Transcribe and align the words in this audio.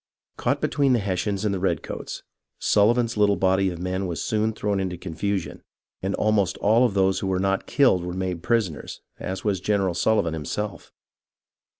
Caught 0.35 0.61
between 0.61 0.93
the 0.93 0.99
Hessians 0.99 1.45
and 1.45 1.53
the 1.53 1.59
redcoats, 1.59 2.23
Sulli 2.59 2.95
van's 2.95 3.17
little 3.17 3.35
body 3.35 3.69
of 3.69 3.77
men 3.77 4.07
was 4.07 4.19
soon 4.19 4.51
thrown 4.51 4.79
into 4.79 4.97
confusion, 4.97 5.61
and 6.01 6.15
almost 6.15 6.57
all 6.57 6.87
of 6.87 6.95
those 6.95 7.19
who 7.19 7.27
were 7.27 7.37
not 7.37 7.67
killed 7.67 8.03
were 8.03 8.13
made 8.15 8.41
prisoners, 8.41 9.01
as 9.19 9.43
was 9.43 9.59
General 9.59 9.93
Sullivan 9.93 10.33
himself. 10.33 10.91